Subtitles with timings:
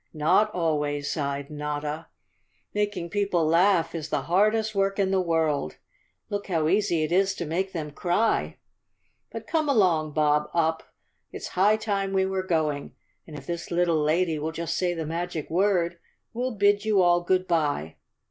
[0.31, 2.07] "Not always," sighed Notta."
[2.73, 5.77] Making people laugh is the hardest work in the world.
[6.27, 8.57] Look how easy it is to make them cry?
[9.31, 10.81] But come along, Bob Up.
[11.31, 12.95] It's high time we were going,
[13.27, 15.99] and if this little lady will just say the magic word
[16.33, 17.97] we'll bid you all good bye.